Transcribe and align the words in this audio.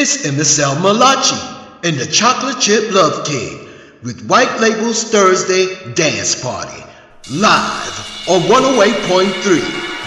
It's 0.00 0.22
MSL 0.24 0.80
Malachi 0.80 1.42
and 1.82 1.98
the 1.98 2.06
Chocolate 2.06 2.60
Chip 2.60 2.92
Love 2.92 3.26
Cake 3.26 3.58
with 4.04 4.24
White 4.28 4.60
Label's 4.60 5.02
Thursday 5.02 5.66
Dance 5.94 6.40
Party. 6.40 6.80
Live 7.32 7.98
on 8.28 8.42
108.3 8.42 9.58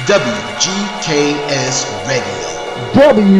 WGKS 0.08 1.86
Radio. 2.08 2.48
WGKS. 2.94 3.36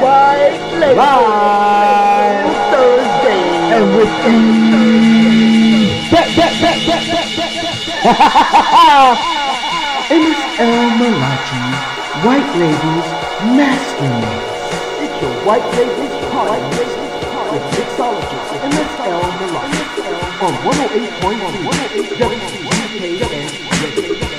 White 0.00 0.56
Label 0.80 0.96
Live. 0.96 2.56
Thursday. 2.72 3.42
And 3.76 3.84
with 3.98 4.12
bet. 10.10 10.45
MSL 10.56 10.98
Malachi, 10.98 11.68
White 12.26 12.50
Label's 12.56 13.08
Master 13.56 14.08
Mix. 14.20 14.40
It's 15.04 15.20
your 15.20 15.34
White 15.44 15.68
Label 15.76 16.08
Party 16.30 16.64
with 17.52 17.64
mixologist 17.76 18.48
MSL 18.64 19.20
Malachi 19.52 20.00
on 20.40 20.54
108.3 20.64 22.08
WGKS 22.16 23.52
Radio. 23.82 24.35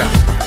A 0.00 0.37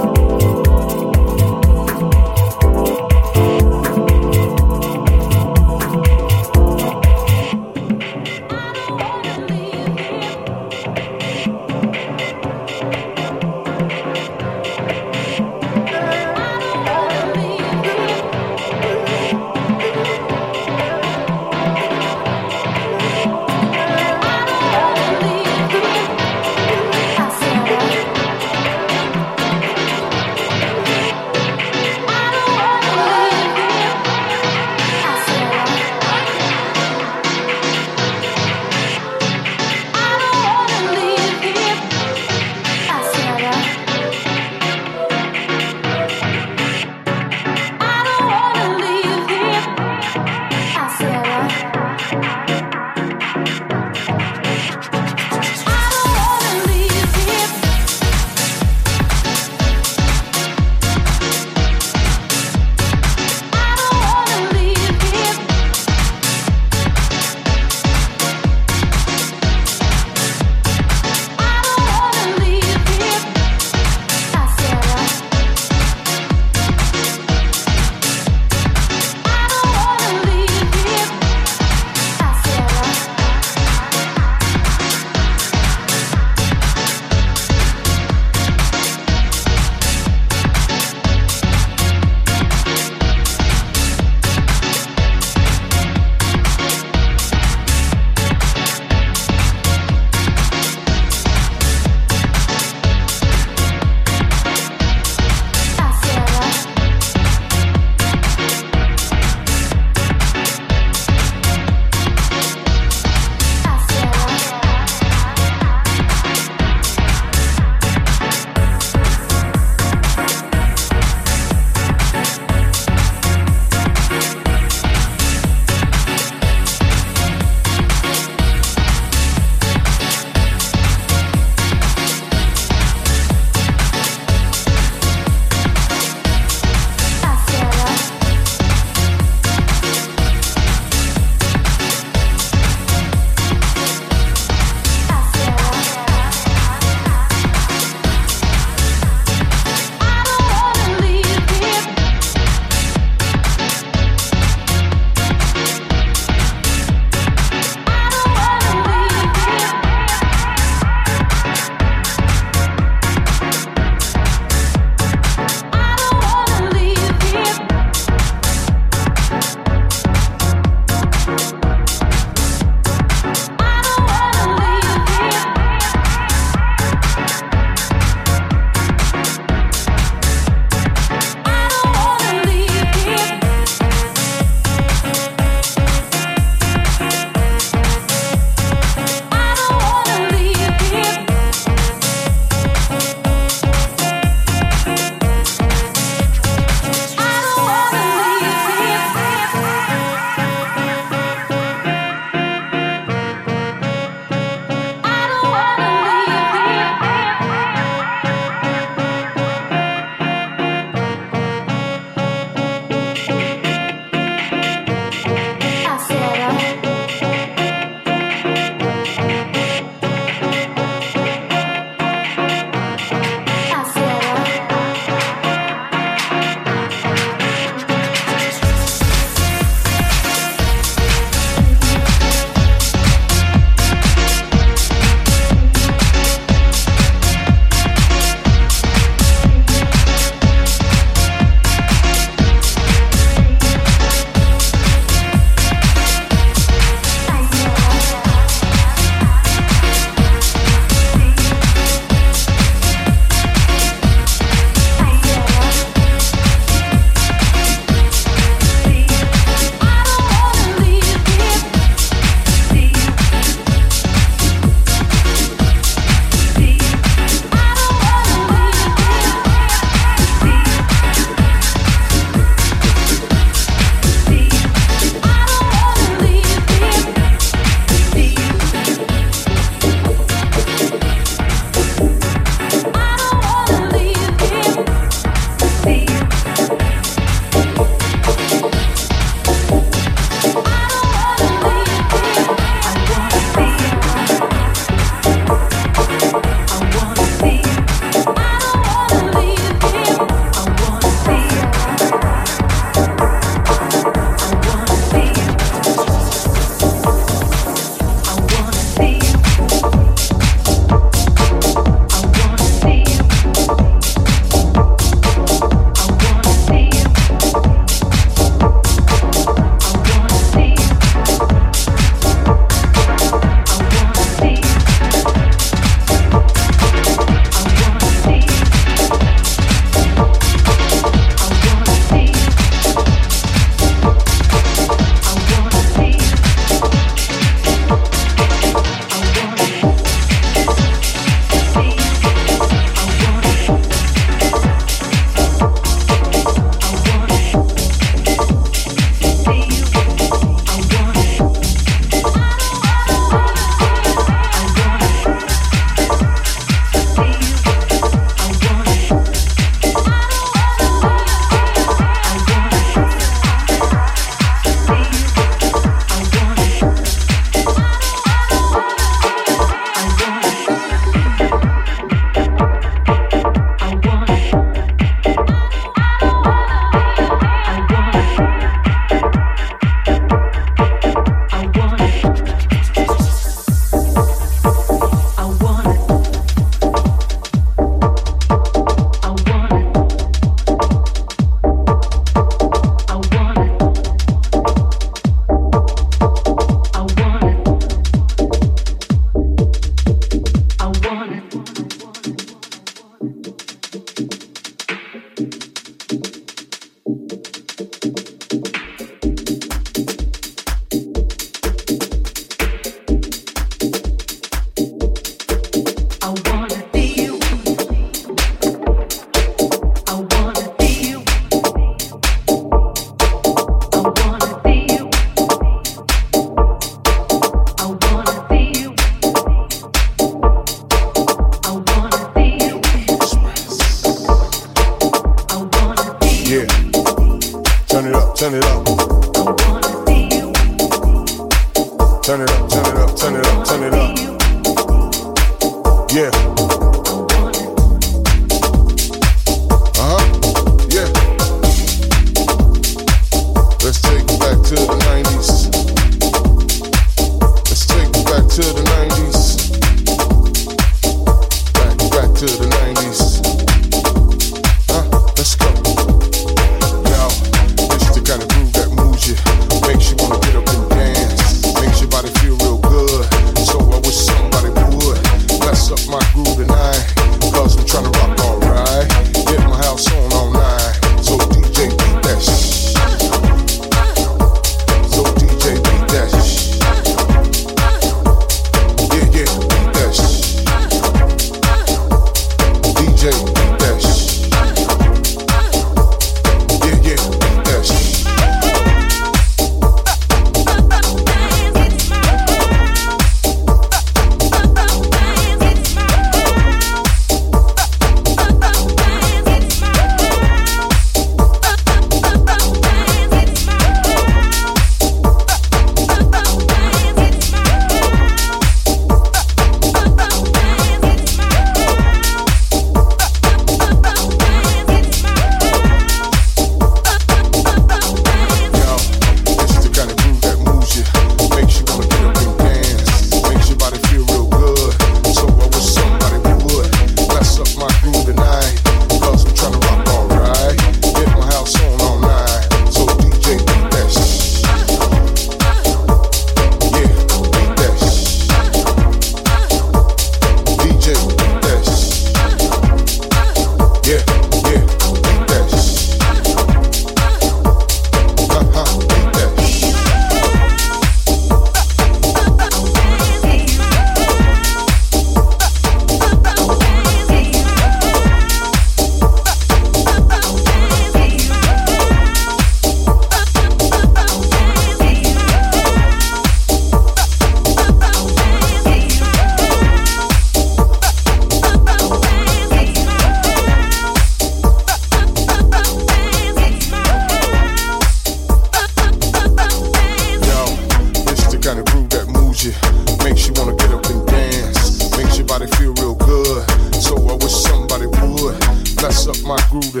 two 599.92 600.00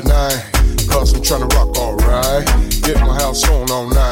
Cause 0.88 1.14
I'm 1.14 1.22
trying 1.22 1.46
to 1.46 1.56
rock 1.56 1.76
all 1.78 1.96
right. 1.96 2.44
Get 2.82 2.98
my 3.00 3.14
house 3.14 3.46
on 3.48 3.70
all 3.70 3.88
night. 3.88 4.11